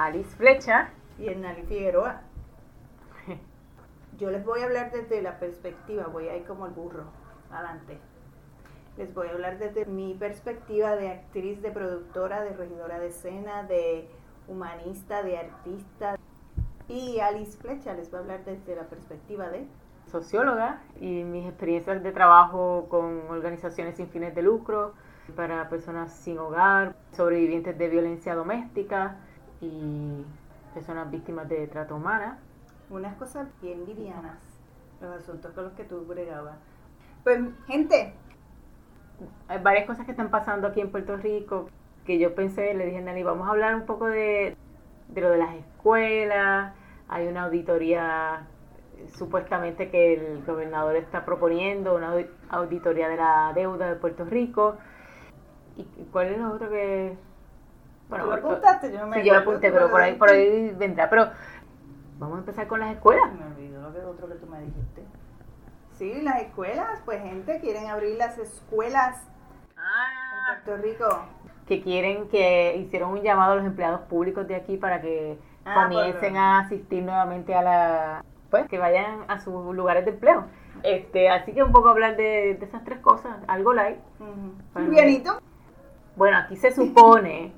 [0.00, 0.88] Alice Flecha
[1.18, 2.22] y Hernali Figueroa.
[4.18, 7.04] Yo les voy a hablar desde la perspectiva, voy a ir como el burro,
[7.50, 7.98] adelante.
[8.96, 13.64] Les voy a hablar desde mi perspectiva de actriz, de productora, de regidora de escena,
[13.64, 14.08] de
[14.48, 16.16] humanista, de artista.
[16.88, 19.66] Y Alice Flecha les va a hablar desde la perspectiva de
[20.10, 24.94] socióloga y mis experiencias de trabajo con organizaciones sin fines de lucro
[25.36, 29.18] para personas sin hogar, sobrevivientes de violencia doméstica
[29.60, 30.24] y
[30.74, 32.38] personas víctimas de trato humana.
[32.88, 34.38] Unas cosas bien livianas,
[35.00, 36.56] los asuntos con los que tú bregabas.
[37.24, 38.14] Pues, gente.
[39.48, 41.68] Hay varias cosas que están pasando aquí en Puerto Rico
[42.06, 44.56] que yo pensé, le dije a Nani, vamos a hablar un poco de,
[45.08, 46.72] de lo de las escuelas.
[47.08, 48.46] Hay una auditoría
[49.12, 52.14] supuestamente que el gobernador está proponiendo una
[52.48, 54.76] auditoría de la deuda de Puerto Rico.
[55.76, 57.16] ¿Y cuál es lo otro que...?
[58.10, 58.92] Bueno, ¿Tú lo apuntaste?
[58.92, 61.08] Yo me sí, yo lo apunté, pero por ahí, por ahí vendrá.
[61.08, 61.30] Pero
[62.18, 63.32] vamos a empezar con las escuelas.
[63.32, 65.04] Me olvidó lo que otro que tú me dijiste.
[65.92, 69.22] Sí, las escuelas, pues gente, quieren abrir las escuelas
[69.76, 71.24] ah, en Puerto Rico.
[71.66, 75.74] Que quieren que hicieron un llamado a los empleados públicos de aquí para que ah,
[75.84, 80.46] comiencen a asistir nuevamente a la pues que vayan a sus lugares de empleo.
[80.82, 83.98] Este, así que un poco hablar de, esas tres cosas, algo light.
[84.18, 85.40] Uh
[86.16, 87.52] Bueno, aquí se supone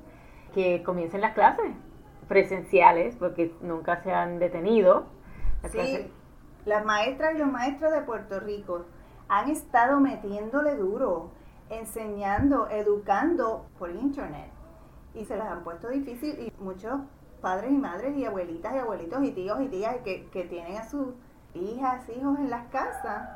[0.53, 1.71] que comiencen las clases
[2.27, 5.05] presenciales, porque nunca se han detenido.
[5.69, 6.11] sí,
[6.65, 8.85] las maestras y los maestros de Puerto Rico
[9.27, 11.31] han estado metiéndole duro,
[11.69, 14.49] enseñando, educando por internet.
[15.13, 17.01] Y se las han puesto difícil y muchos
[17.41, 20.87] padres y madres y abuelitas y abuelitos y tíos y tías que, que tienen a
[20.87, 21.09] sus
[21.53, 23.29] hijas, hijos en las casas,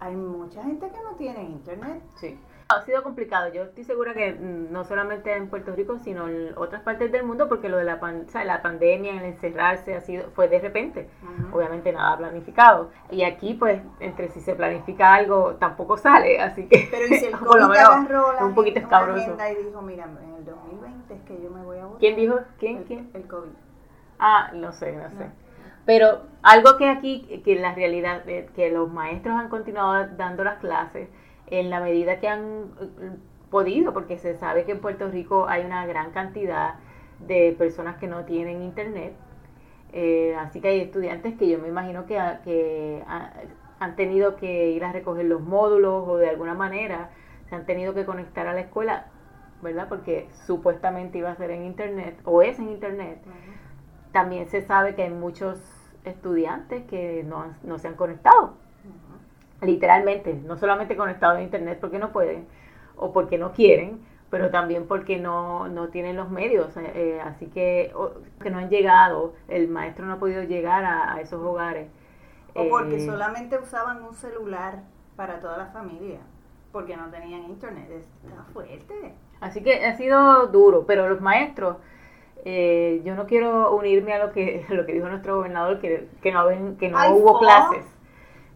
[0.00, 2.02] hay mucha gente que no tiene internet.
[2.16, 2.38] Sí.
[2.70, 3.50] Ha sido complicado.
[3.50, 7.24] Yo estoy segura que mm, no solamente en Puerto Rico, sino en otras partes del
[7.24, 11.08] mundo, porque lo de la, pan, la pandemia, el encerrarse, ha sido fue de repente.
[11.50, 12.90] Obviamente nada planificado.
[13.10, 16.42] Y aquí, pues, entre si se planifica algo, tampoco sale.
[16.42, 19.34] Así que, Pero si el COVID agarró la un poquito escabroso.
[19.50, 22.38] y dijo, mira, en el 2020 es que yo me voy a ¿Quién dijo?
[22.58, 22.84] ¿Quién?
[22.84, 23.10] ¿Quién?
[23.14, 23.48] El COVID.
[24.18, 25.30] Ah, no sé, no sé.
[25.86, 30.58] Pero algo que aquí, que en la realidad, que los maestros han continuado dando las
[30.58, 31.08] clases
[31.50, 33.10] en la medida que han eh,
[33.50, 36.74] podido, porque se sabe que en Puerto Rico hay una gran cantidad
[37.26, 39.14] de personas que no tienen internet.
[39.92, 43.02] Eh, así que hay estudiantes que yo me imagino que, que
[43.78, 47.10] han tenido que ir a recoger los módulos o de alguna manera
[47.48, 49.06] se han tenido que conectar a la escuela,
[49.62, 49.88] ¿verdad?
[49.88, 53.18] Porque supuestamente iba a ser en internet o es en internet.
[54.12, 55.58] También se sabe que hay muchos
[56.04, 58.54] estudiantes que no, no se han conectado
[59.60, 62.46] literalmente, no solamente conectados a internet porque no pueden
[62.96, 67.46] o porque no quieren, pero también porque no, no tienen los medios, eh, eh, así
[67.46, 67.92] que,
[68.42, 71.88] que no han llegado, el maestro no ha podido llegar a, esos hogares.
[72.54, 74.82] O porque eh, solamente usaban un celular
[75.16, 76.18] para toda la familia,
[76.72, 77.88] porque no tenían internet,
[78.24, 79.14] está fuerte.
[79.40, 81.76] Así que ha sido duro, pero los maestros,
[82.44, 86.46] yo no quiero unirme a lo que, lo que dijo nuestro gobernador, que, que no,
[86.46, 87.84] ven, que no hubo clases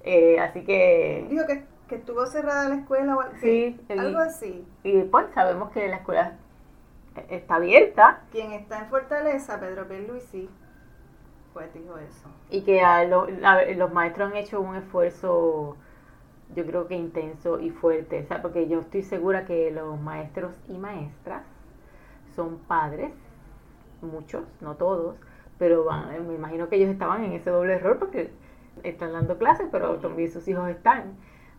[0.05, 1.27] eh, así que...
[1.29, 4.67] Dijo que, que, estuvo cerrada la escuela o algo, sí, algo así.
[4.83, 6.37] Y pues sabemos que la escuela
[7.29, 8.23] está abierta.
[8.31, 9.87] Quien está en Fortaleza, Pedro
[10.21, 10.49] sí
[11.53, 12.29] pues dijo eso.
[12.51, 12.83] Y que
[13.77, 15.77] los maestros han hecho un esfuerzo,
[16.55, 20.79] yo creo que intenso y fuerte, o porque yo estoy segura que los maestros y
[20.79, 21.43] maestras
[22.35, 23.13] son padres,
[24.01, 25.17] muchos, no todos,
[25.59, 25.87] pero
[26.27, 28.31] me imagino que ellos estaban en ese doble error porque
[28.83, 31.17] están dando clases, pero también sus hijos están.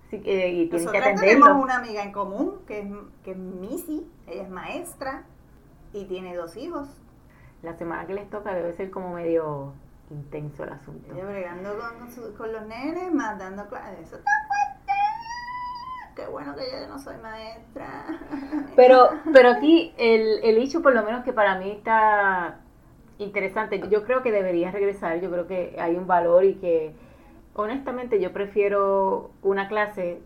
[0.07, 1.45] Así que, y tienen que atenderlo.
[1.45, 2.87] tenemos una amiga en común, que es,
[3.23, 5.23] que es Missy, ella es maestra
[5.93, 6.87] y tiene dos hijos.
[7.61, 9.73] La semana que les toca debe ser como medio
[10.09, 11.13] intenso el asunto.
[11.13, 13.99] Ella bregando con, con, los nenes, más dando clases.
[14.07, 14.93] Eso está fuerte.
[16.15, 18.05] Qué bueno que yo no soy maestra.
[18.75, 22.59] Pero, pero aquí el, el hecho, por lo menos que para mí está
[23.17, 23.81] interesante.
[23.89, 26.93] Yo creo que debería regresar, yo creo que hay un valor y que
[27.55, 30.19] honestamente yo prefiero una clase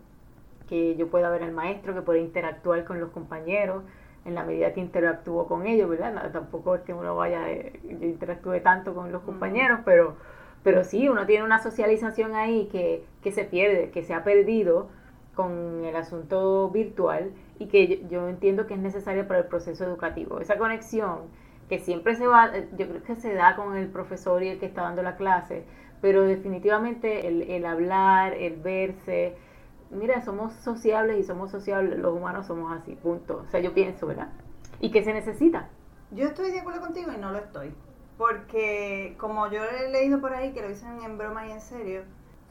[0.68, 3.84] que yo pueda ver al maestro, que pueda interactuar con los compañeros
[4.26, 6.32] en la medida que interactúo con ellos, ¿verdad?
[6.32, 10.18] tampoco es que uno vaya, eh, yo interactúe tanto con los compañeros, pero,
[10.64, 14.90] pero sí, uno tiene una socialización ahí que, que se pierde, que se ha perdido
[15.34, 20.42] con el asunto virtual y que yo entiendo que es necesaria para el proceso educativo.
[20.42, 21.20] Esa conexión
[21.70, 24.66] que siempre se va, yo creo que se da con el profesor y el que
[24.66, 25.64] está dando la clase,
[26.02, 29.36] pero definitivamente el, el hablar, el verse,
[29.90, 33.44] mira, somos sociables y somos sociables, los humanos somos así, punto.
[33.48, 34.30] O sea, yo pienso, ¿verdad?
[34.80, 35.70] ¿Y qué se necesita?
[36.12, 37.74] Yo estoy de acuerdo contigo y no lo estoy.
[38.18, 42.02] Porque como yo he leído por ahí que lo dicen en broma y en serio,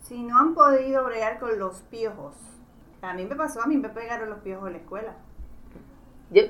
[0.03, 2.37] si no han podido bregar con los piojos,
[3.03, 5.17] a mí me pasó, a mí me pegaron los piojos en la escuela.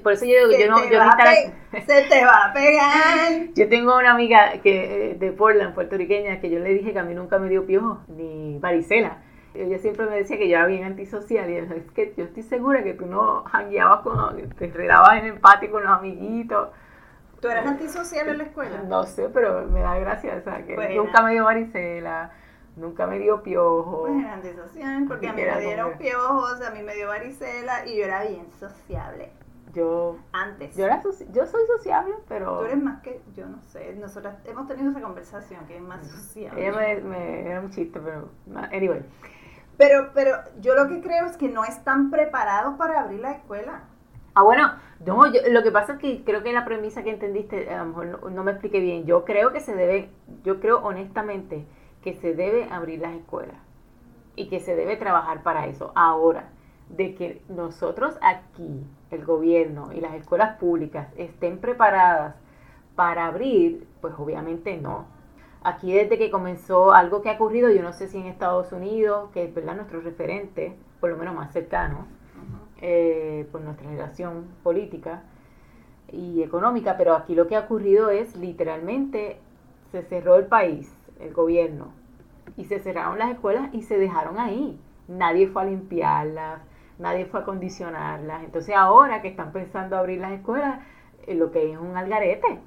[0.02, 1.00] Por eso yo digo, yo no, yo
[1.86, 3.48] Se te va a pegar.
[3.54, 7.14] yo tengo una amiga que de Portland, puertorriqueña, que yo le dije que a mí
[7.14, 9.18] nunca me dio piojos, ni varicela.
[9.54, 12.42] Ella siempre me decía que yo era bien antisocial y yo, es que yo estoy
[12.42, 16.68] segura que tú no jangueabas con, te enredabas en el patio con los amiguitos.
[17.40, 18.82] ¿Tú eras antisocial en la escuela?
[18.86, 22.32] No sé, pero me da gracia, o sea, que nunca me dio varicela,
[22.76, 24.08] nunca me dio piojos.
[24.08, 27.98] Pues era antisocial, porque a mí me dieron piojos, a mí me dio varicela y
[27.98, 29.32] yo era bien sociable.
[29.76, 30.16] Yo.
[30.32, 30.74] Antes.
[30.74, 32.60] Yo, era yo soy sociable, pero.
[32.60, 33.20] Tú eres más que.
[33.34, 33.94] Yo no sé.
[33.94, 36.66] Nosotras hemos tenido esa conversación, que es más sociable.
[36.66, 38.30] Ella me, me era un chiste, pero.
[38.72, 39.04] Anyway.
[39.76, 43.82] Pero, pero yo lo que creo es que no están preparados para abrir la escuela.
[44.34, 44.72] Ah, bueno,
[45.04, 48.32] no, lo que pasa es que creo que la premisa que entendiste, a lo mejor
[48.32, 49.04] no, me expliqué bien.
[49.04, 50.10] Yo creo que se debe,
[50.44, 51.66] yo creo honestamente
[52.02, 53.56] que se debe abrir las escuelas
[54.34, 55.92] y que se debe trabajar para eso.
[55.94, 56.50] Ahora,
[56.88, 62.36] de que nosotros aquí, el gobierno y las escuelas públicas estén preparadas
[62.94, 65.06] para abrir, pues obviamente no.
[65.62, 69.30] Aquí desde que comenzó algo que ha ocurrido, yo no sé si en Estados Unidos,
[69.32, 72.06] que es verdad nuestro referente, por lo menos más cercano,
[72.80, 75.22] eh, por nuestra relación política
[76.12, 79.40] y económica, pero aquí lo que ha ocurrido es literalmente
[79.90, 81.88] se cerró el país, el gobierno,
[82.56, 84.78] y se cerraron las escuelas y se dejaron ahí.
[85.08, 86.60] Nadie fue a limpiarlas,
[86.98, 88.44] nadie fue a condicionarlas.
[88.44, 90.80] Entonces ahora que están pensando abrir las escuelas,
[91.26, 92.60] eh, lo que es un algarete.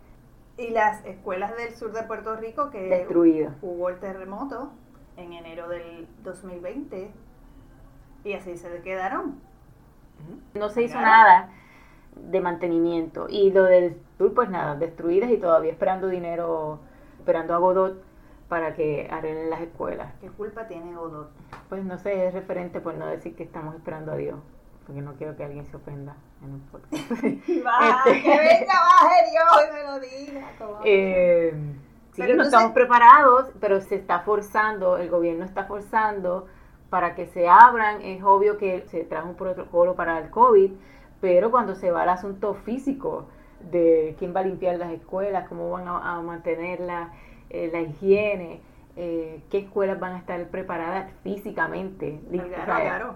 [0.57, 3.53] Y las escuelas del sur de Puerto Rico que Destruidas.
[3.61, 4.71] hubo el terremoto
[5.15, 7.11] en enero del 2020
[8.25, 9.39] y así se quedaron.
[10.53, 11.49] No se hizo nada
[12.15, 16.79] de mantenimiento y lo del sur pues nada, destruidas y todavía esperando dinero,
[17.19, 18.08] esperando a Godot
[18.49, 20.11] para que arreglen las escuelas.
[20.19, 21.31] ¿Qué culpa tiene Godot?
[21.69, 24.39] Pues no sé, es referente por no decir que estamos esperando a Dios
[24.89, 26.95] porque no quiero que alguien se ofenda en un podcast.
[27.23, 30.51] este, que venga, baje Dios y me lo diga.
[30.83, 31.53] Eh,
[32.13, 36.47] sí, no estamos preparados, pero se está forzando, el gobierno está forzando
[36.89, 38.01] para que se abran.
[38.01, 40.71] Es obvio que se trajo un protocolo para el COVID,
[41.21, 43.27] pero cuando se va al asunto físico
[43.59, 47.13] de quién va a limpiar las escuelas, cómo van a, mantener la,
[47.49, 48.61] eh, la higiene,
[48.95, 52.21] eh, qué escuelas van a estar preparadas físicamente.
[52.65, 53.15] Claro,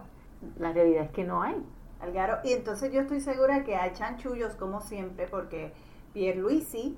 [0.57, 1.63] la realidad es que no hay.
[1.99, 2.39] Algaro.
[2.43, 5.73] Y entonces yo estoy segura que hay chanchullos como siempre, porque
[6.13, 6.97] Pierluisi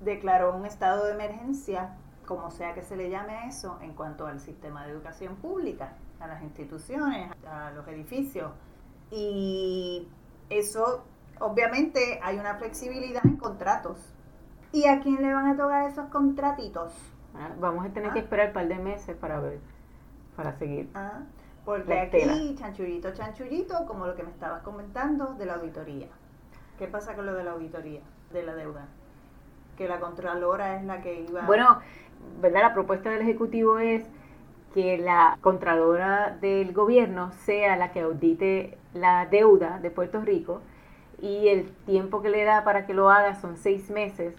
[0.00, 4.26] declaró un estado de emergencia, como sea que se le llame a eso, en cuanto
[4.26, 8.50] al sistema de educación pública, a las instituciones, a los edificios.
[9.10, 10.08] Y
[10.50, 11.04] eso,
[11.38, 14.15] obviamente, hay una flexibilidad en contratos.
[14.72, 16.92] ¿Y a quién le van a tocar esos contratitos?
[17.34, 18.22] Ah, vamos a tener que ah.
[18.22, 19.58] esperar un par de meses para ver,
[20.36, 20.88] para seguir.
[20.94, 21.20] Ah.
[21.64, 26.06] Porque aquí, chanchullito, chanchullito, como lo que me estabas comentando de la auditoría.
[26.78, 28.00] ¿Qué pasa con lo de la auditoría
[28.32, 28.86] de la deuda?
[29.76, 31.42] Que la Contralora es la que iba...
[31.42, 31.80] Bueno,
[32.40, 32.62] ¿verdad?
[32.62, 34.04] La propuesta del Ejecutivo es
[34.74, 40.60] que la Contralora del Gobierno sea la que audite la deuda de Puerto Rico
[41.20, 44.34] y el tiempo que le da para que lo haga son seis meses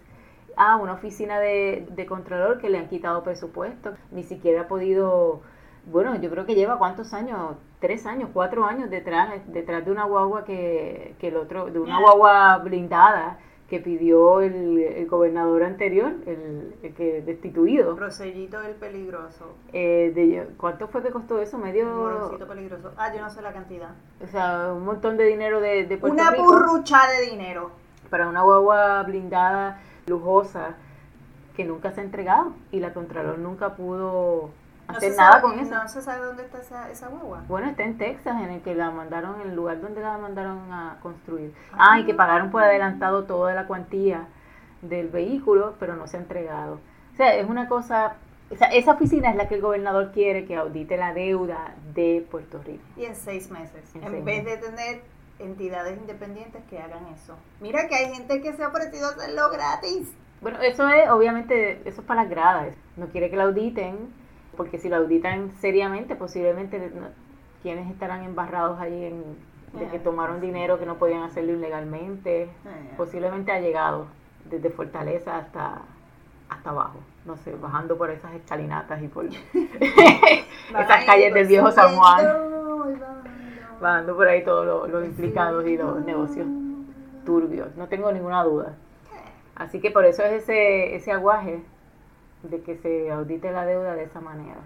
[0.58, 5.42] a una oficina de, de Contralor que le han quitado presupuesto, ni siquiera ha podido
[5.90, 10.04] bueno, yo creo que lleva cuántos años, tres años, cuatro años detrás, detrás de una
[10.04, 16.94] guagua que, que el otro, de una guagua blindada que pidió el, gobernador anterior, el,
[16.96, 17.96] que destituido.
[17.96, 19.56] Rosellito del peligroso.
[19.74, 21.58] Eh, de, ¿Cuánto fue que costó eso?
[21.58, 22.38] Medio...
[22.48, 22.94] peligroso.
[22.98, 23.92] Ah, yo no sé la cantidad.
[24.24, 27.72] O sea, un montón de dinero de, de Puerto Una burrucha de dinero.
[28.10, 30.76] Para una guagua blindada, lujosa,
[31.56, 34.52] que nunca se ha entregado y la Contralor nunca pudo
[34.88, 35.74] hacer nada con eso.
[35.76, 37.44] No se sabe dónde está esa, esa guagua.
[37.48, 40.72] Bueno, está en Texas, en el que la mandaron, en el lugar donde la mandaron
[40.72, 41.54] a construir.
[41.74, 44.28] Ah, ah y que pagaron por adelantado toda la cuantía
[44.82, 46.80] del vehículo, pero no se ha entregado.
[47.14, 48.16] O sea, es una cosa,
[48.52, 52.26] o sea, esa oficina es la que el gobernador quiere que audite la deuda de
[52.30, 52.84] Puerto Rico.
[52.96, 55.02] Y en seis meses, en, vez de tener
[55.40, 57.36] entidades independientes que hagan eso.
[57.62, 60.14] Mira que hay gente que se ha ofrecido hacerlo gratis.
[60.42, 62.76] Bueno, eso es, obviamente, eso es para las gradas.
[62.96, 64.14] No quiere que la auditen
[64.58, 66.92] porque si lo auditan seriamente, posiblemente
[67.62, 69.24] quienes estarán embarrados ahí en,
[69.80, 72.50] de que tomaron dinero que no podían hacerlo ilegalmente,
[72.98, 74.08] posiblemente ha llegado
[74.50, 75.82] desde Fortaleza hasta
[76.50, 79.26] hasta abajo, no sé, bajando por esas escalinatas y por
[80.70, 82.26] esas calles del viejo San Juan,
[83.80, 86.48] bajando por ahí todos los, implicados y los negocios
[87.26, 88.76] turbios, no tengo ninguna duda.
[89.56, 91.64] Así que por eso es ese, ese aguaje
[92.44, 94.62] de que se audite la deuda de esa manera.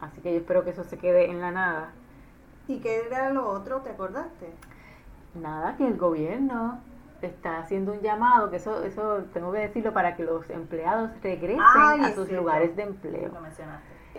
[0.00, 1.92] Así que yo espero que eso se quede en la nada.
[2.66, 3.80] ¿Y qué era lo otro?
[3.80, 4.52] ¿Te acordaste?
[5.34, 6.80] Nada, que el gobierno
[7.22, 11.60] está haciendo un llamado, que eso, eso tengo que decirlo, para que los empleados regresen
[11.62, 13.30] a sus lugares de empleo.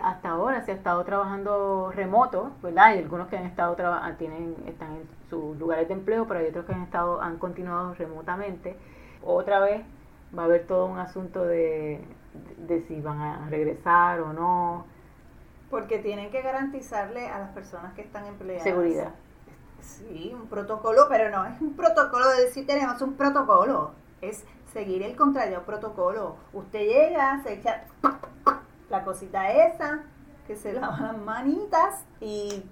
[0.00, 2.94] Hasta ahora se ha estado trabajando remoto, ¿verdad?
[2.94, 3.76] Y algunos que han estado
[4.18, 7.94] tienen están en sus lugares de empleo, pero hay otros que han estado han continuado
[7.94, 8.76] remotamente.
[9.22, 9.82] Otra vez
[10.36, 12.04] va a haber todo un asunto de,
[12.56, 14.86] de si van a regresar o no.
[15.70, 19.12] Porque tienen que garantizarle a las personas que están empleadas seguridad
[19.80, 25.02] Sí, un protocolo, pero no es un protocolo de decir tenemos un protocolo, es seguir
[25.02, 26.36] el contrario protocolo.
[26.52, 27.84] Usted llega, se echa
[28.92, 30.02] la cosita esa,
[30.46, 32.62] que se lava las manitas y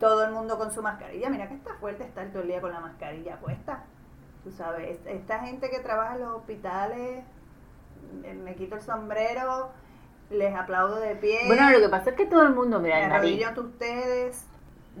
[0.00, 1.30] todo el mundo con su mascarilla.
[1.30, 3.84] Mira que está fuerte estar todo el día con la mascarilla puesta.
[4.42, 7.24] Tú sabes, esta gente que trabaja en los hospitales,
[8.22, 9.70] me quito el sombrero,
[10.30, 11.40] les aplaudo de pie.
[11.46, 14.46] Bueno, lo que pasa es que todo el mundo, mira, me arrodillo ante ustedes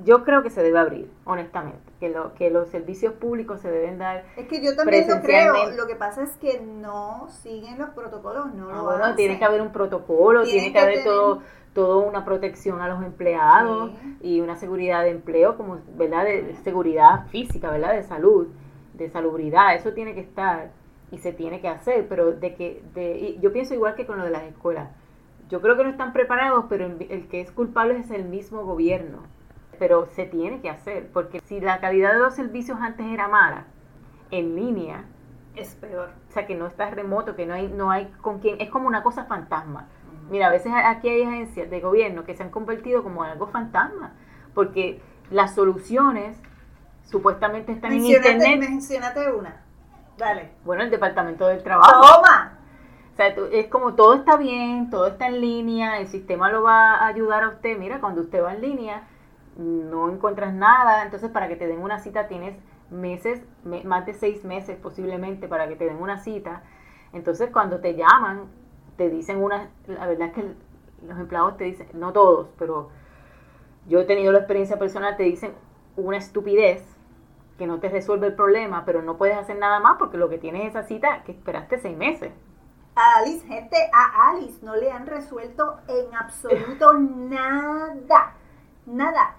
[0.04, 3.98] yo creo que se debe abrir, honestamente, que, lo, que los servicios públicos se deben
[3.98, 4.24] dar.
[4.36, 8.54] Es que yo también lo creo, lo que pasa es que no siguen los protocolos,
[8.54, 12.80] no lo bueno, tiene que haber un protocolo, tiene, que, haber todo todo una protección
[12.80, 18.02] a los empleados y una seguridad de empleo como verdad de, seguridad física verdad de
[18.02, 18.46] salud
[18.94, 20.70] de salubridad eso tiene que estar
[21.10, 24.24] y se tiene que hacer pero de que de, yo pienso igual que con lo
[24.24, 24.88] de las escuelas.
[25.50, 29.35] Yo creo que no están preparados pero el que es culpable es el mismo gobierno
[29.78, 33.64] pero se tiene que hacer, porque si la calidad de los servicios antes era mala,
[34.30, 35.04] en línea
[35.54, 36.10] es peor.
[36.28, 38.88] O sea, que no estás remoto, que no hay, no hay con quién, es como
[38.88, 39.88] una cosa fantasma.
[40.30, 44.12] Mira, a veces aquí hay agencias de gobierno que se han convertido como algo fantasma,
[44.54, 46.36] porque las soluciones
[47.04, 48.58] supuestamente están en internet.
[48.58, 49.62] Mencionate una.
[50.18, 50.50] Dale.
[50.64, 51.92] Bueno, el Departamento del Trabajo.
[51.92, 52.58] ¡Toma!
[53.12, 56.96] O sea, es como todo está bien, todo está en línea, el sistema lo va
[56.96, 57.78] a ayudar a usted.
[57.78, 59.04] Mira, cuando usted va en línea,
[59.56, 62.56] no encuentras nada, entonces para que te den una cita tienes
[62.90, 66.62] meses, más de seis meses posiblemente para que te den una cita.
[67.12, 68.50] Entonces cuando te llaman,
[68.96, 70.54] te dicen una, la verdad es que
[71.06, 72.90] los empleados te dicen, no todos, pero
[73.86, 75.52] yo he tenido la experiencia personal, te dicen
[75.96, 76.84] una estupidez
[77.58, 80.38] que no te resuelve el problema, pero no puedes hacer nada más porque lo que
[80.38, 82.32] tienes es esa cita que esperaste seis meses.
[82.94, 88.34] A Alice, gente, a Alice no le han resuelto en absoluto nada.
[88.86, 89.36] Nada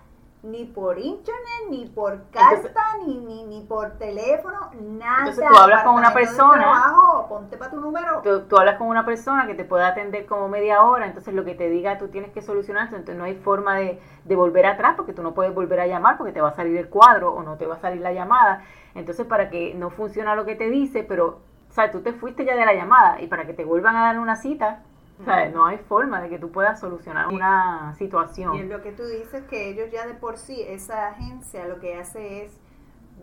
[0.48, 5.20] ni por internet, ni por carta, ni, ni, ni, por teléfono, nada.
[5.20, 6.60] Entonces tú hablas con una persona.
[6.60, 8.22] Trabajo, ponte para tu número.
[8.22, 11.54] Tú, hablas con una persona que te puede atender como media hora, entonces lo que
[11.54, 15.14] te diga tú tienes que solucionar, entonces no hay forma de, de volver atrás porque
[15.14, 17.58] tú no puedes volver a llamar porque te va a salir el cuadro o no
[17.58, 18.64] te va a salir la llamada.
[18.96, 22.46] Entonces para que no funciona lo que te dice, pero, o sea, tú te fuiste
[22.46, 24.84] ya de la llamada y para que te vuelvan a dar una cita,
[25.26, 28.56] no hay forma de que tú puedas solucionar una situación.
[28.56, 31.96] Y lo que tú dices que ellos ya de por sí, esa agencia lo que
[31.96, 32.60] hace es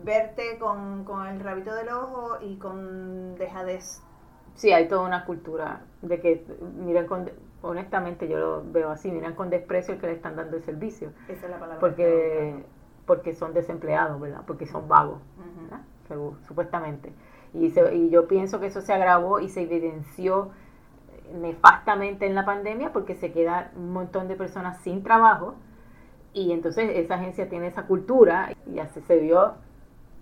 [0.03, 4.01] verte con, el rabito del ojo y con dejadez.
[4.55, 6.45] Sí, hay toda una cultura de que
[6.77, 7.29] miran con,
[7.61, 11.11] honestamente yo lo veo así, miran con desprecio el que le están dando el servicio.
[11.27, 11.79] Esa es la palabra.
[11.79, 12.63] Porque,
[13.05, 14.41] porque son desempleados, ¿verdad?
[14.45, 15.19] Porque son vagos,
[16.47, 17.11] supuestamente.
[17.53, 20.51] Y, y yo pienso que eso se agravó y se evidenció
[21.33, 25.55] nefastamente en la pandemia porque se queda un montón de personas sin trabajo
[26.33, 29.53] y entonces esa agencia tiene esa cultura y así se vio,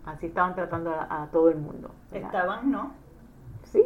[0.05, 1.89] así estaban tratando a, todo el mundo.
[2.11, 2.93] Estaban, ¿no?
[3.63, 3.83] Sí.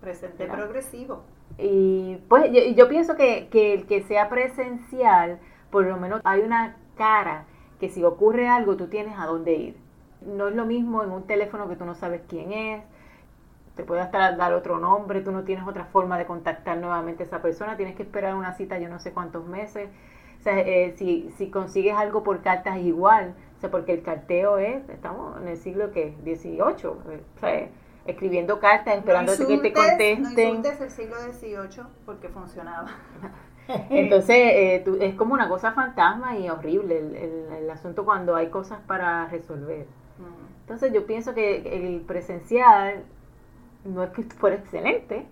[0.00, 1.22] Presente progresivo.
[1.58, 5.38] Y pues yo, yo pienso que, que el que sea presencial,
[5.70, 7.44] por lo menos hay una cara
[7.78, 9.76] que si ocurre algo tú tienes a dónde ir.
[10.22, 12.82] No es lo mismo en un teléfono que tú no sabes quién es,
[13.76, 17.26] te puede hasta dar otro nombre, tú no tienes otra forma de contactar nuevamente a
[17.26, 19.90] esa persona, tienes que esperar una cita yo no sé cuántos meses.
[20.40, 24.58] O sea, eh, si, si consigues algo por cartas igual, o sea, porque el carteo
[24.58, 27.68] es, estamos en el siglo que 18, eh, o sea,
[28.06, 30.62] escribiendo cartas, esperando que te contesten.
[30.62, 32.88] No el siglo XVIII porque funcionaba.
[33.90, 37.16] Entonces, eh, es como una cosa fantasma y horrible el,
[37.52, 39.86] el, asunto cuando hay cosas para resolver.
[40.60, 41.56] Entonces, yo pienso que
[41.86, 43.04] el presencial
[43.86, 45.26] no es que fuera excelente,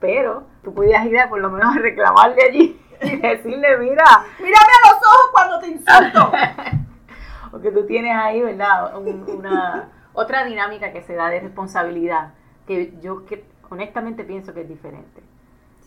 [0.00, 4.04] pero tú pudieras ir a por lo menos a reclamarle allí y decirle, mira,
[4.38, 6.32] mírame a los ojos cuando te insulto.
[7.50, 8.98] Porque tú tienes ahí, ¿verdad?
[8.98, 12.34] una otra dinámica que se da de responsabilidad,
[12.66, 15.22] que yo que honestamente pienso que es diferente.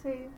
[0.02, 0.30] Sí,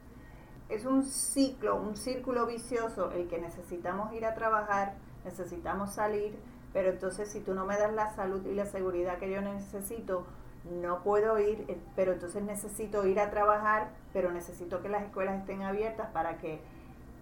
[0.69, 4.93] es un ciclo, un círculo vicioso el que necesitamos ir a trabajar,
[5.25, 6.37] necesitamos salir,
[6.73, 10.25] pero entonces si tú no me das la salud y la seguridad que yo necesito,
[10.63, 15.39] no puedo ir, eh, pero entonces necesito ir a trabajar, pero necesito que las escuelas
[15.39, 16.59] estén abiertas para que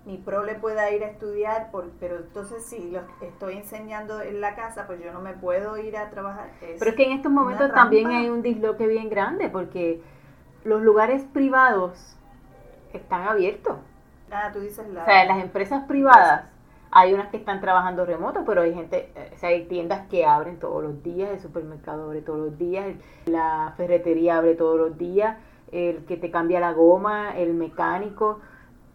[0.05, 4.39] mi pro le pueda ir a estudiar, por, pero entonces si lo estoy enseñando en
[4.39, 6.49] la casa, pues yo no me puedo ir a trabajar.
[6.59, 10.01] pero es que en estos momentos también hay un disloque bien grande, porque
[10.63, 12.15] los lugares privados
[12.93, 13.77] están abiertos.
[14.31, 15.03] Ah, tú dices la...
[15.03, 16.45] O sea, las empresas privadas
[16.91, 20.25] hay unas que están trabajando remoto, pero hay gente, eh, o sea, hay tiendas que
[20.25, 24.97] abren todos los días, el supermercado abre todos los días, la ferretería abre todos los
[24.97, 25.37] días,
[25.71, 28.39] el que te cambia la goma, el mecánico,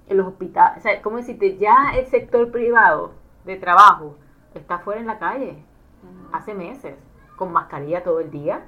[0.09, 1.59] los hospitales, o sea, ¿cómo decirte?
[1.59, 3.13] Ya el sector privado
[3.45, 4.17] de trabajo
[4.55, 5.57] está fuera en la calle
[6.33, 6.95] hace meses,
[7.37, 8.63] con mascarilla todo el día,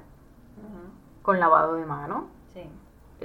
[1.21, 2.25] con lavado de manos.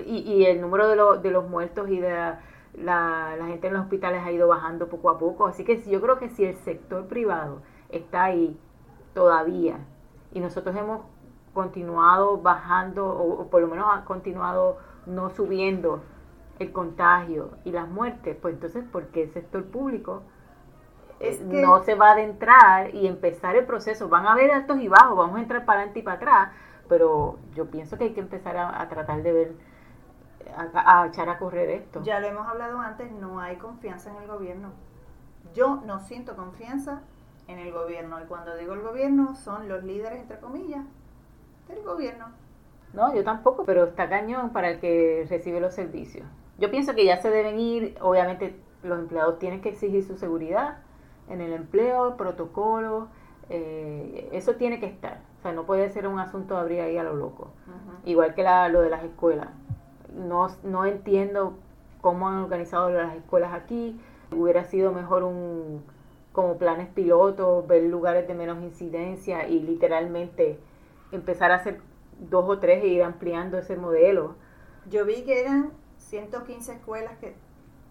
[0.06, 2.34] Y, y el número de, de los muertos y de
[2.74, 5.46] la, la, gente en los hospitales ha ido bajando poco a poco.
[5.46, 8.58] Así que yo creo que si el sector privado está ahí
[9.14, 9.78] todavía
[10.32, 11.02] y nosotros hemos
[11.52, 16.02] continuado bajando o, por lo menos ha continuado no subiendo
[16.58, 20.22] el contagio y las muertes, pues entonces, ¿por qué el sector público
[21.18, 24.08] eh, no se va a adentrar y empezar el proceso?
[24.08, 26.50] Van a haber altos y bajos, vamos a entrar para adelante y para atrás,
[26.88, 29.52] pero yo pienso que hay que empezar a tratar de ver
[30.56, 32.02] a, echar a correr esto.
[32.02, 34.70] Ya lo hemos hablado antes, no hay confianza en el gobierno.
[35.54, 37.02] Yo no siento confianza
[37.48, 38.20] en el gobierno.
[38.22, 40.84] Y cuando digo el gobierno, son los líderes, entre comillas,
[41.68, 42.26] del gobierno.
[42.92, 46.26] No, yo tampoco, pero está cañón para el que recibe los servicios.
[46.58, 50.78] Yo pienso que ya se deben ir, obviamente los empleados tienen que exigir su seguridad
[51.28, 53.08] en el empleo, protocolo,
[53.48, 55.20] eh, eso tiene que estar.
[55.38, 57.52] O sea, no puede ser un asunto de abrir ahí a lo loco.
[58.04, 59.48] Igual que la, lo de las escuelas
[60.14, 61.54] no, no entiendo
[62.00, 64.00] cómo han organizado las escuelas aquí.
[64.32, 65.82] Hubiera sido mejor un
[66.32, 70.60] como planes pilotos, ver lugares de menos incidencia y literalmente
[71.10, 71.80] empezar a hacer
[72.18, 74.36] dos o tres e ir ampliando ese modelo.
[74.88, 77.34] Yo vi que eran 115 escuelas que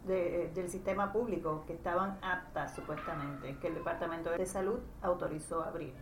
[0.06, 5.94] del sistema público que estaban aptas supuestamente, que el Departamento de Salud autorizó abrir.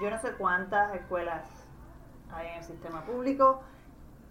[0.00, 1.48] Yo no sé cuántas escuelas
[2.30, 3.62] hay en el sistema público,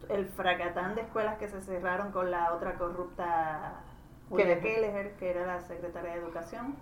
[0.08, 3.82] el fracatán de escuelas que se cerraron con la otra corrupta
[4.30, 6.76] Julia Kelleher, que era la secretaria de Educación.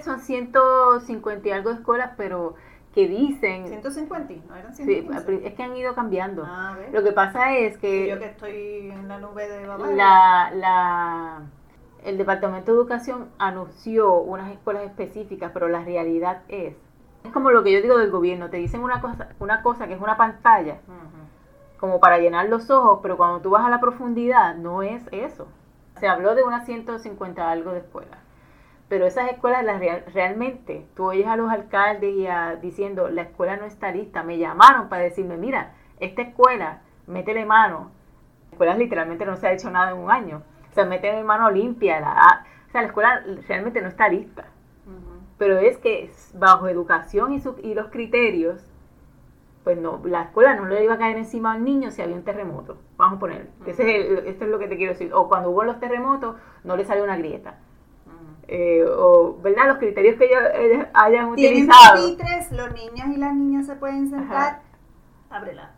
[0.00, 2.54] Son 150 y algo de escuelas, pero
[2.94, 3.66] que dicen...
[3.68, 5.26] 150, ¿no eran 150?
[5.26, 6.44] Sí, es que han ido cambiando.
[6.46, 8.08] Ah, Lo que pasa es que...
[8.08, 11.42] Yo que estoy en la nube de La, la,
[12.04, 16.74] el Departamento de Educación anunció unas escuelas específicas, pero la realidad es...
[17.24, 19.94] Es como lo que yo digo del gobierno, te dicen una cosa, una cosa que
[19.94, 20.78] es una pantalla
[21.84, 25.46] como para llenar los ojos, pero cuando tú vas a la profundidad no es eso.
[26.00, 28.18] Se habló de unas 150 algo de escuelas.
[28.88, 29.82] Pero esas escuelas las
[30.14, 34.22] realmente, tú oyes a los alcaldes y a, diciendo, la escuela no está lista.
[34.22, 37.90] Me llamaron para decirme, mira, esta escuela, métele mano.
[38.48, 40.42] La escuela literalmente no se ha hecho nada en un año.
[40.70, 42.00] O sea, métele mano limpia.
[42.00, 44.46] La, o sea, la escuela realmente no está lista.
[45.36, 48.73] Pero es que bajo educación y, y los criterios
[49.64, 52.22] pues no, la escuela no le iba a caer encima al niño si había un
[52.22, 52.76] terremoto.
[52.98, 55.12] Vamos a poner, ese es esto es lo que te quiero decir.
[55.14, 57.56] O cuando hubo los terremotos, no le salió una grieta.
[58.46, 59.68] Eh, o, ¿verdad?
[59.68, 62.14] Los criterios que ellos, hayan utilizado.
[62.14, 64.60] Tienen los niños y las niñas se pueden sentar,
[65.30, 65.70] ábrela.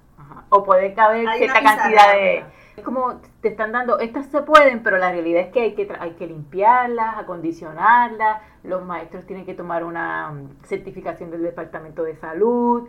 [0.49, 2.45] O puede caber cierta cantidad de...
[2.77, 5.89] Es como te están dando, estas se pueden, pero la realidad es que hay que,
[5.99, 12.17] hay que limpiarlas, acondicionarlas, los maestros tienen que tomar una mm, certificación del Departamento de
[12.17, 12.87] Salud,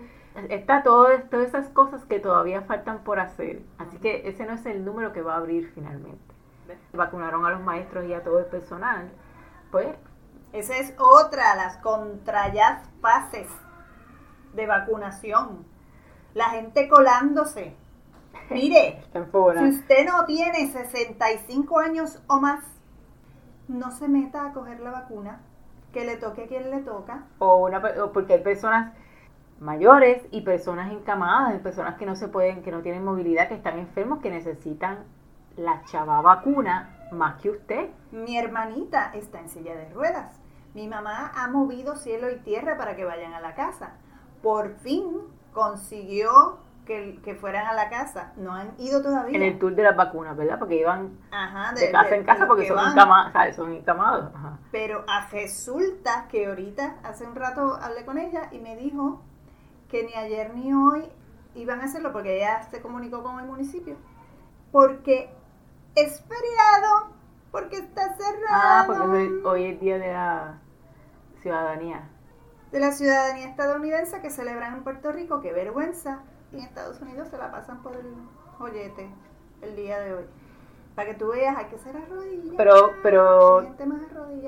[0.50, 3.64] está todo, todas esas cosas que todavía faltan por hacer.
[3.78, 6.20] Así que ese no es el número que va a abrir finalmente.
[6.94, 9.10] Vacunaron a los maestros y a todo el personal.
[9.72, 9.96] Pues.
[10.54, 13.48] Esa es otra, las contrayas fases
[14.54, 15.66] de vacunación.
[16.34, 17.76] La gente colándose.
[18.50, 22.64] Mire, si usted no tiene 65 años o más,
[23.68, 25.42] no se meta a coger la vacuna,
[25.92, 27.26] que le toque a quien le toca.
[27.40, 28.94] O, una, o porque hay personas
[29.60, 33.80] mayores y personas encamadas, personas que no se pueden, que no tienen movilidad, que están
[33.80, 35.06] enfermos, que necesitan
[35.56, 37.90] la chava vacuna más que usted.
[38.12, 40.40] Mi hermanita está en silla de ruedas.
[40.74, 43.94] Mi mamá ha movido cielo y tierra para que vayan a la casa.
[44.44, 45.06] Por fin
[45.54, 48.34] consiguió que, que, fueran a la casa.
[48.38, 49.36] No han ido todavía.
[49.36, 50.60] En el tour de las vacunas, ¿verdad?
[50.60, 51.18] Porque iban
[51.76, 54.32] de, casa en casa porque son, encamados, son encamados.
[54.72, 59.22] Pero resulta que ahorita, hace un rato hablé con ella y me dijo
[59.90, 61.04] que ni ayer ni hoy
[61.56, 63.96] iban a hacerlo porque ella se comunicó con el municipio.
[64.72, 65.30] Porque
[65.96, 67.12] es feriado,
[67.52, 68.48] porque está cerrado.
[68.50, 70.60] Ah, porque hoy, hoy es día de la
[71.42, 72.10] ciudadanía.
[72.72, 76.20] De la ciudadanía estadounidense que celebran en Puerto Rico, qué vergüenza.
[76.52, 78.14] Y en Estados Unidos se la pasan por el
[78.58, 79.10] joyete
[79.62, 80.26] el día de hoy.
[80.98, 82.56] Para que tú veas, hay que ser arrodillas.
[82.58, 83.68] Pero, pero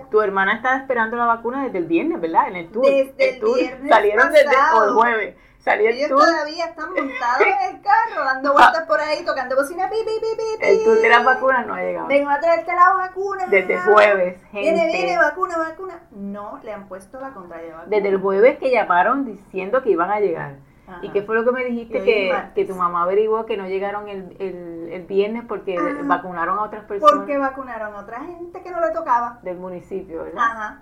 [0.09, 2.47] tu hermana estaba esperando la vacuna desde el viernes, ¿verdad?
[2.47, 2.83] En el tour.
[2.83, 3.55] Desde el tour.
[3.55, 4.79] viernes Salieron desde pasado.
[4.79, 5.35] o el jueves.
[5.59, 6.21] Salió el Ellos tour.
[6.21, 10.37] todavía están montados en el carro, dando vueltas por ahí, tocando bocina, pi, pi, pi,
[10.59, 10.65] pi.
[10.65, 12.07] El tour de las vacunas no ha llegado.
[12.07, 13.45] Vengo a traerte la vacuna.
[13.47, 14.97] Desde el jueves, Viene, gente.
[14.97, 15.99] viene, vacuna, vacuna.
[16.09, 17.95] No le han puesto la contraria vacuna.
[17.95, 20.55] Desde el jueves que llamaron diciendo que iban a llegar.
[20.89, 20.99] Ajá.
[21.05, 22.03] ¿Y qué fue lo que me dijiste?
[22.03, 26.63] Que, que tu mamá averiguó que no llegaron el, el, el viernes porque vacunaron a
[26.63, 29.39] otras personas Porque vacunaron a otra gente que no le tocaba.
[29.43, 30.43] del municipio, ¿verdad?
[30.43, 30.81] Ajá.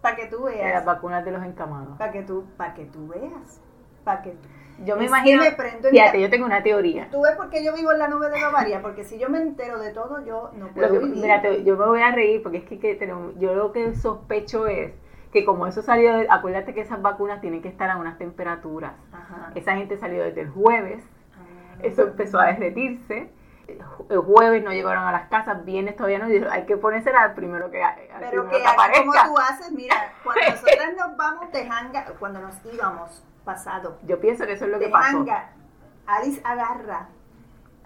[0.00, 0.84] Para que tú De las veas.
[0.84, 1.98] vacunas de los encamados.
[1.98, 3.60] Para que tú, para que tú veas.
[4.04, 4.48] Para que tú.
[4.84, 7.08] Yo me Es imagino, me prendo en fíjate, yo tengo una teoría.
[7.10, 9.38] Tú ves por qué yo vivo en la nube de Bavaria, porque si yo me
[9.42, 11.16] entero de todo, yo no puedo que- vivir.
[11.20, 13.96] mira, te- yo me voy a reír porque es que, que tenemos- yo lo que
[13.96, 14.92] sospecho es
[15.40, 18.92] que como eso salió, de- acuérdate que esas vacunas tienen que estar a unas temperaturas.
[19.12, 19.52] Ajá.
[19.54, 21.76] Esa gente salió desde el jueves, Ah.
[21.82, 23.30] eso empezó a derretirse.
[23.66, 26.76] El ju- El jueves no llegaron a las casas, viernes todavía no, y hay que
[26.78, 29.28] ponérsela al primero que, al Pero primero que que así como aparezca.
[29.28, 34.46] tú haces, mira, cuando nosotras nos vamos de hanga, cuando nos íbamos pasado, Yo pienso
[34.46, 35.18] que eso es lo que pasó.
[35.18, 35.50] hanga,
[36.06, 37.08] Alice agarra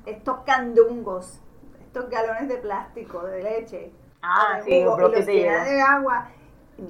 [0.06, 1.40] estos candungos,
[1.80, 6.28] estos galones de plástico, de leche, Ah, sí, jugo, y los llena de agua.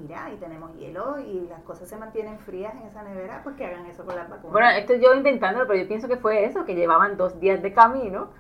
[0.00, 3.66] Mira, y tenemos hielo y las cosas se mantienen frías en esa nevera, pues que
[3.66, 4.52] hagan eso con las vacunas.
[4.52, 7.74] Bueno, esto yo intentándolo, pero yo pienso que fue eso, que llevaban dos días de
[7.74, 8.30] camino.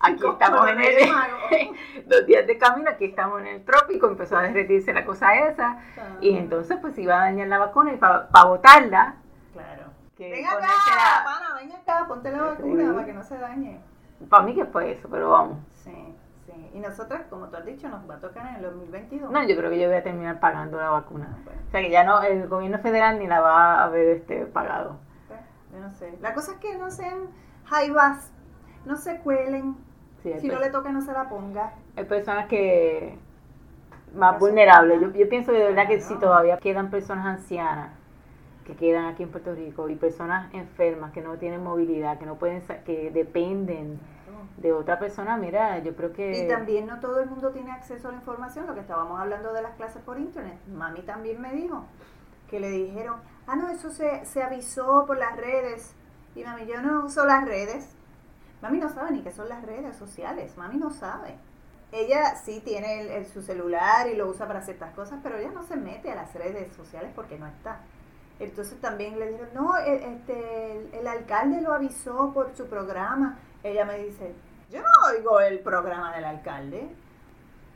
[0.00, 0.94] Aquí estamos en el...
[2.06, 5.78] dos días de camino, aquí estamos en el trópico, empezó a derretirse la cosa esa.
[6.20, 9.16] Y entonces pues iba a dañar la vacuna y para botarla,
[9.52, 9.84] Claro.
[10.16, 12.92] que Ven acá, ponérsela- pana, ven acá, ponte la vacuna Sí.
[12.92, 13.80] para que no se dañe.
[14.30, 15.58] para mí que fue eso, pero vamos.
[15.72, 16.16] Sí,
[16.54, 16.70] sí.
[16.74, 19.30] Y nosotras, como tú has dicho, nos va a tocar en el 2022.
[19.30, 21.28] No, yo creo que yo voy a terminar pagando la vacuna.
[21.32, 24.08] Ah, bueno, O sea que ya no, el gobierno federal ni la va a haber
[24.16, 24.98] este, pagado.
[25.72, 26.16] yo no sé.
[26.20, 27.18] La cosa es que no sean
[27.66, 28.32] jaivas,
[28.84, 29.76] no se cuelen.
[30.22, 31.74] Sí, Si no le toca, no se la ponga.
[31.96, 33.18] hay personas que
[34.14, 35.00] más vulnerables.
[35.00, 36.14] Yo, yo pienso de verdad que Claro.
[36.14, 37.90] si todavía quedan personas ancianas
[38.64, 42.36] que quedan aquí en Puerto Rico y personas enfermas que no tienen movilidad, que no
[42.36, 44.00] pueden, que dependen
[44.56, 48.08] de otra persona, mira, yo creo que Y también no todo el mundo tiene acceso
[48.08, 50.58] a la información, lo que estábamos hablando de las clases por internet.
[50.68, 51.84] Mami también me dijo
[52.48, 55.94] que le dijeron, ah, no, eso se, se avisó por las redes.
[56.36, 57.96] Y mami, yo no uso las redes.
[58.62, 61.36] Mami no sabe ni qué son las redes sociales, mami no sabe.
[61.92, 65.50] Ella sí tiene el- el- su celular y lo usa para ciertas cosas, pero ella
[65.52, 67.80] no se mete a las redes sociales porque no está.
[68.40, 73.38] Entonces también le dijeron, no, e- este, el, el alcalde lo avisó por su programa.
[73.62, 74.34] Ella me dice,
[74.70, 76.88] yo no oigo el programa del alcalde.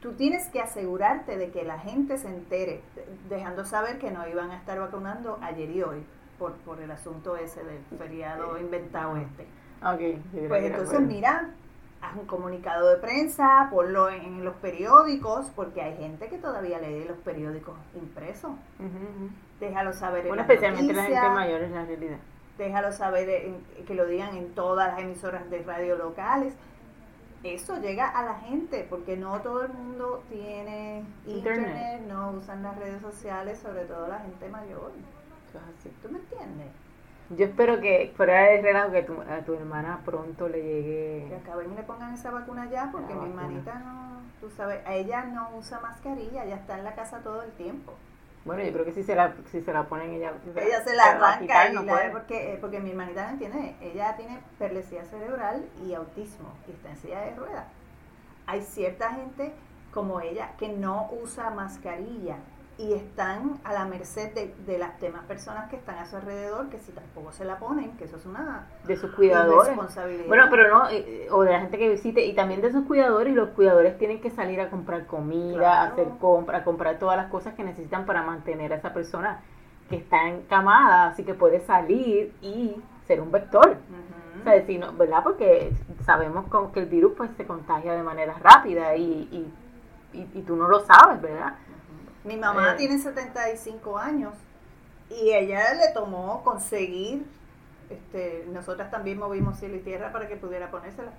[0.00, 2.82] Tú tienes que asegurarte de que la gente se entere,
[3.28, 6.04] dejando saber que no iban a estar vacunando ayer y hoy
[6.38, 9.42] por, por el asunto ese del feriado inventado este.
[9.82, 11.50] Ok, yo creo Pues entonces, mira,
[12.00, 16.78] haz un comunicado de prensa, ponlo en, en los periódicos, porque hay gente que todavía
[16.78, 18.52] lee los periódicos impresos.
[18.78, 19.30] Ujú, ujú.
[19.58, 22.18] Déjalo saber en Bueno, las especialmente la gente noticias, mayor es la realidad.
[22.56, 26.54] déjalo saber, en- que lo digan en todas las emisoras de radio locales.
[27.44, 31.68] Eso llega a la gente, porque no todo el mundo tiene Internet.
[31.68, 34.90] internet, no usan las redes sociales, sobre todo la gente mayor.
[35.48, 35.90] Eso es así.
[36.02, 36.66] ¿Tú me entiendes?
[37.30, 40.72] Yo espero que fuera de relajo que tu, a tu hermana pronto le Que
[41.28, 41.36] llegue.
[41.36, 43.42] acaben y le pongan esa vacuna ya, porque La mi vacuna.
[43.42, 47.42] hermanita no, tú sabes, a ella no usa mascarilla, ella está en la casa todo
[47.42, 47.92] el tiempo.
[48.48, 50.32] Bueno, yo creo que si se la, si se la ponen ella.
[50.56, 52.10] Ella se la arranca quitar, y no la- puede.
[52.10, 56.88] porque, eh, porque mi hermanita no entiende, ella tiene perlesía cerebral y autismo y está
[56.90, 57.66] en silla de ruedas.
[58.46, 59.52] Hay cierta gente
[59.92, 62.36] como ella que no usa mascarilla
[62.78, 66.68] y están a la merced de, de las demás personas que están a su alrededor,
[66.68, 69.66] que si tampoco se la ponen, que eso es una De sus cuidadores.
[69.68, 70.26] responsabilidad.
[70.28, 73.32] Bueno, pero no, eh, o de la gente que visite, y también de sus cuidadores,
[73.32, 75.92] y los cuidadores tienen que salir a comprar comida, Claro.
[75.92, 79.40] hacer compra, comprar todas las cosas que necesitan para mantener a esa persona
[79.90, 82.76] que está encamada, así que puede salir y
[83.08, 83.76] ser un vector.
[84.40, 85.24] O sea, si no, ¿verdad?
[85.24, 85.72] Porque
[86.06, 89.02] sabemos con- que el virus pues se contagia de manera rápida y,
[90.12, 91.54] y, y, y tú no lo sabes, ¿verdad?
[92.24, 92.76] Mi mamá Eh.
[92.76, 94.34] tiene 75 años
[95.10, 97.24] y ella le tomó conseguir,
[97.90, 101.12] este, nosotras también movimos cielo y tierra para que pudiera ponérsela.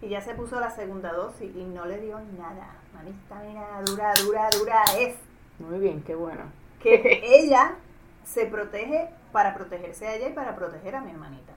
[0.00, 2.74] Y ya se puso la segunda dosis y no le dio nada.
[2.92, 5.14] Mami está, mira, dura, dura, dura es.
[5.60, 6.42] Muy bien, qué bueno.
[6.80, 7.76] Que ella
[8.24, 11.52] se protege para protegerse a ella y para proteger a mi hermanita.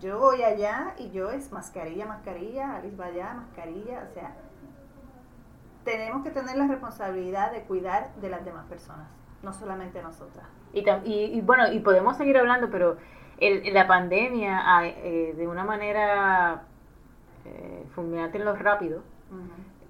[0.00, 4.34] yo voy allá y yo es mascarilla, mascarilla, Alice va allá, mascarilla, o sea,
[5.84, 9.06] tenemos que tener la responsabilidad de cuidar de las demás personas,
[9.42, 10.46] no solamente nosotras.
[10.72, 12.96] Y, y, bueno, y podemos seguir hablando, pero
[13.38, 16.64] el, la pandemia eh, de una manera
[17.44, 19.02] eh, fulminante en lo rápido,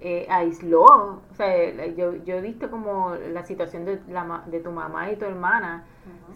[0.00, 4.70] eh, aisló, o sea, yo, yo he visto como la situación de, la, de tu
[4.70, 5.84] mamá y tu hermana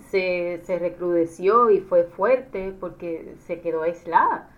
[0.08, 4.48] se, se recrudeció y fue fuerte porque se quedó aislada.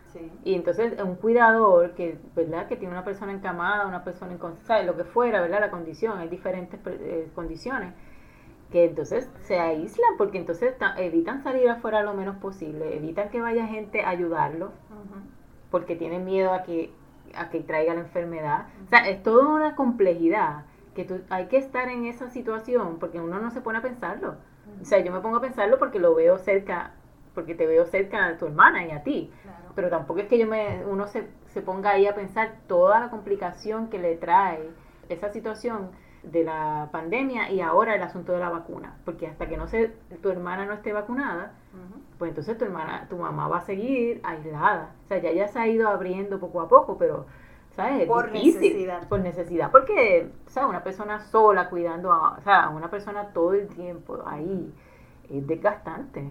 [0.45, 2.69] Y entonces un cuidador que, ¿verdad?
[2.69, 5.61] Que tiene una persona encamada, una persona en lo que fuera, ¿verdad?
[5.61, 7.95] La condición, hay diferentes eh, condiciones
[8.71, 13.67] que entonces se aíslan porque entonces evitan salir afuera lo menos posible, evitan que vaya
[13.67, 14.71] gente a ayudarlo
[15.71, 16.93] porque tienen miedo a que
[17.35, 18.67] a que traiga la enfermedad.
[18.87, 23.21] O sea, es toda una complejidad que tú, hay que estar en esa situación porque
[23.21, 24.37] uno no se pone a pensarlo.
[24.81, 26.95] O sea, yo me pongo a pensarlo porque lo veo cerca,
[27.35, 29.33] porque te veo cerca a tu hermana y a ti.
[29.75, 33.11] Pero tampoco es que yo me, uno se, se ponga ahí a pensar toda la
[33.11, 34.69] complicación que le trae
[35.09, 35.91] esa situación
[36.23, 39.89] de la pandemia y ahora el asunto de la vacuna, porque hasta que no se,
[40.23, 41.53] tu hermana no esté vacunada,
[42.19, 44.91] pues entonces tu hermana, tu mamá va a seguir aislada.
[45.05, 47.27] O sea, ya ya se ha ido abriendo poco a poco, pero
[47.75, 48.07] ¿sabes?
[48.07, 49.09] por necesidad.
[49.09, 50.69] Por necesidad, porque, ¿sabes?
[50.69, 54.73] Una persona sola cuidando a, o sea, una persona todo el tiempo ahí
[55.31, 56.31] es desgastante.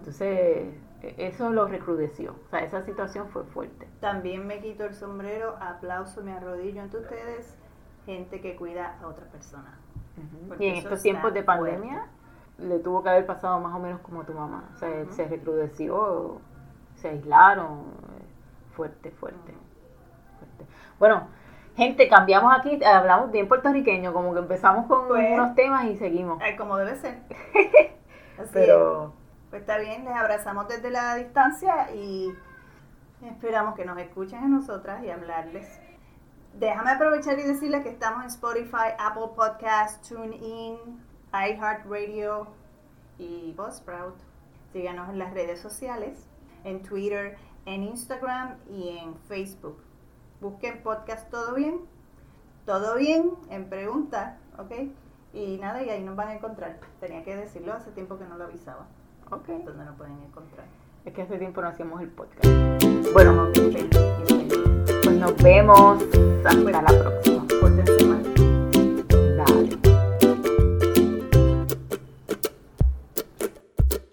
[0.00, 2.34] Entonces, e, eso lo recrudeció.
[2.46, 3.86] O sea, esa situación fue fuerte.
[4.00, 7.56] También me quito el sombrero, aplauso, me arrodillo ante ustedes
[8.06, 9.78] gente que cuida a otra persona.
[10.58, 12.06] Y en estos tiempos de pandemia
[12.58, 14.70] le tuvo que haber pasado más o menos como tu mamá.
[14.74, 16.40] O sea, se recrudeció,
[16.96, 17.84] se aislaron,
[18.74, 19.54] fuerte, fuerte,
[20.98, 21.28] Bueno,
[21.76, 26.42] gente, cambiamos aquí, hablamos bien puertorriqueño, como que empezamos con pues, unos temas y seguimos.
[26.58, 27.18] como debe ser.
[28.38, 29.19] Así Pero...
[29.50, 32.32] Pues está bien, les abrazamos desde la distancia y
[33.22, 35.80] esperamos que nos escuchen a nosotras y hablarles
[36.54, 40.76] Déjame aprovechar y decirles que estamos en Spotify, Apple Podcasts, TuneIn,
[41.32, 42.48] iHeartRadio
[43.18, 44.16] y Buzzsprout.
[44.72, 46.26] Síganos en las redes sociales,
[46.64, 49.78] en Twitter, en Instagram y en Facebook.
[50.40, 51.80] Busquen podcast Todo Bien.
[52.66, 54.72] Todo bien en pregunta, ¿ok?
[55.32, 56.78] Y nada, y ahí nos van a encontrar.
[56.98, 58.86] Tenía que decirlo, hace tiempo que no lo avisaba.
[59.30, 59.46] Ok.
[59.64, 60.66] Donde nos pueden encontrar.
[61.04, 62.46] Es que hace tiempo no hacíamos el podcast.
[63.12, 63.48] Bueno,
[65.02, 66.02] pues nos vemos.
[66.44, 67.99] Hasta la próxima.